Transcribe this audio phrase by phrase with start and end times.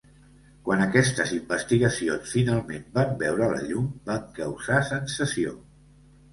[0.69, 5.57] Quan aquestes investigacions finalment van veure la llum, van causar sensació.